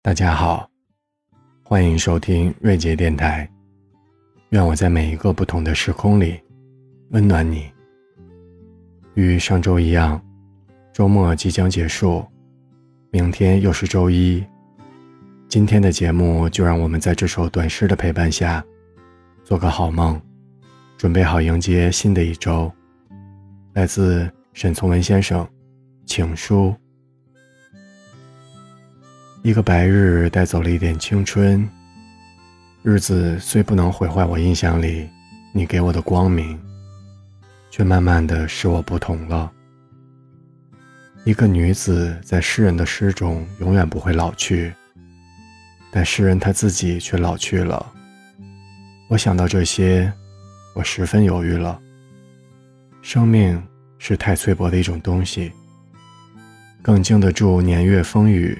[0.00, 0.70] 大家好，
[1.64, 3.46] 欢迎收听瑞杰电台。
[4.50, 6.40] 愿我在每一个不同的时空里
[7.10, 7.68] 温暖你。
[9.14, 10.22] 与上周一样，
[10.92, 12.24] 周末即将结束，
[13.10, 14.42] 明天又是周一。
[15.48, 18.64] 今天的节目就让我们在这首短诗的陪伴下，
[19.42, 20.18] 做个好梦，
[20.96, 22.72] 准备好迎接新的一周。
[23.74, 25.46] 来自沈从文先生，
[26.06, 26.72] 请书。
[29.48, 31.66] 一个白日带走了一点青春，
[32.82, 35.08] 日子虽不能毁坏我印象里
[35.52, 36.60] 你给我的光明，
[37.70, 39.50] 却慢慢的使我不同了。
[41.24, 44.70] 一个女子在诗人的诗中永远不会老去，
[45.90, 47.90] 但诗人他自己却老去了。
[49.08, 50.12] 我想到这些，
[50.74, 51.80] 我十分犹豫了。
[53.00, 53.66] 生命
[53.98, 55.50] 是太脆薄的一种东西，
[56.82, 58.58] 更经得住年月风雨。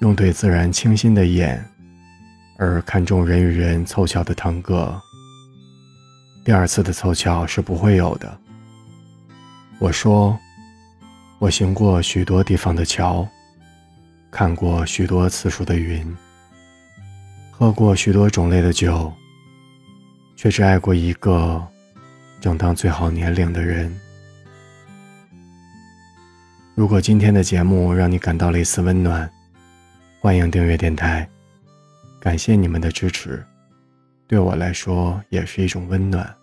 [0.00, 1.62] 用对自然清新的眼，
[2.56, 4.98] 而看重人与人凑巧的腾格。
[6.42, 8.38] 第二次的凑巧是不会有的。
[9.78, 10.38] 我说，
[11.38, 13.28] 我行过许多地方的桥，
[14.30, 16.16] 看过许多次数的云，
[17.50, 19.12] 喝过许多种类的酒，
[20.34, 21.62] 却只爱过一个
[22.40, 23.94] 正当最好年龄的人。
[26.74, 29.30] 如果今天的节目让你感到了一丝温暖，
[30.22, 31.26] 欢迎订阅电台，
[32.20, 33.42] 感谢你们的支持，
[34.28, 36.36] 对我来说也是一种温暖。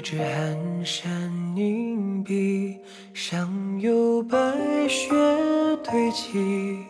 [0.00, 2.78] 一支寒山凝碧，
[3.12, 4.38] 上有白
[4.88, 5.10] 雪
[5.84, 6.86] 堆积，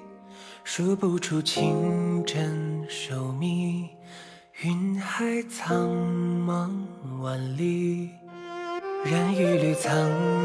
[0.63, 3.89] 数不出清真寿密，
[4.63, 5.89] 云海苍
[6.47, 6.71] 茫
[7.21, 8.11] 万里。
[9.05, 9.93] 染一缕苍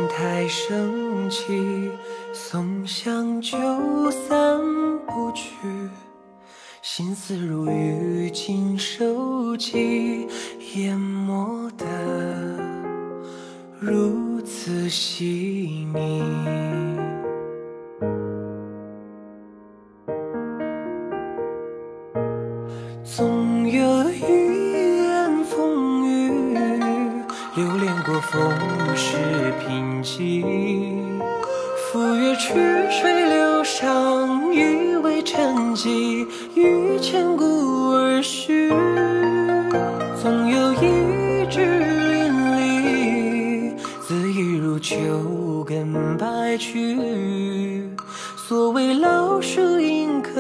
[0.10, 1.92] 苔升起，
[2.34, 3.56] 松香就
[4.10, 4.60] 散
[5.06, 5.52] 不去。
[6.82, 10.28] 心思如雨尽收集，
[10.76, 11.55] 淹没
[13.88, 16.24] 如此细腻。
[23.04, 26.58] 总有一眼风雨，
[27.56, 28.52] 流连过风
[28.96, 30.44] 世贫瘠，
[31.78, 32.56] 赴约曲
[32.90, 36.26] 水流觞，以为沉寂。
[36.56, 37.44] 于千古
[45.64, 47.90] 根白去。
[48.48, 50.32] 所谓老树迎客，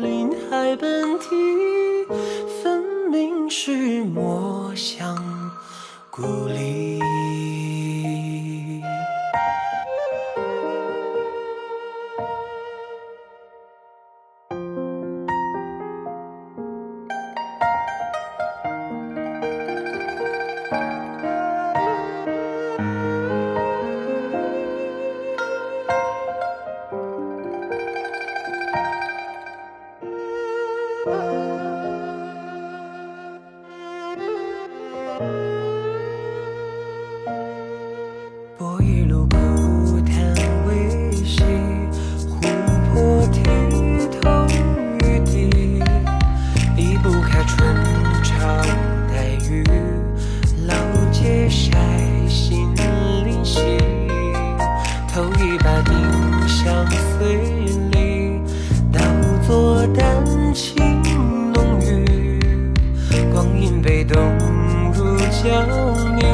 [0.00, 1.26] 林海奔啼，
[2.62, 5.16] 分明是墨香
[6.10, 6.85] 故里。
[31.06, 31.75] Bye.
[65.64, 66.25] 有你。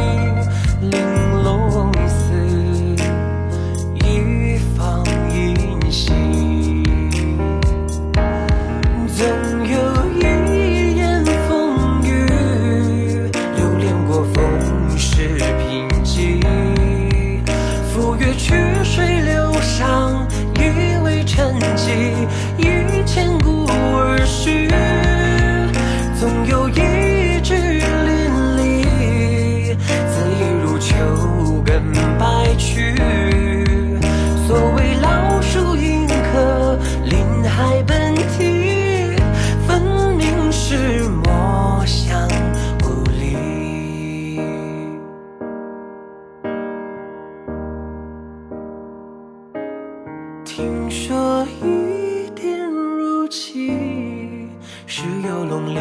[50.62, 54.48] 听说一点如漆，
[54.86, 55.80] 是游龙临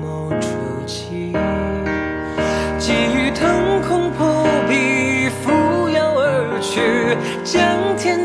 [0.00, 0.46] 眸出
[0.86, 1.32] 击，
[2.78, 8.23] 急雨腾空破壁，扶摇而去，将天。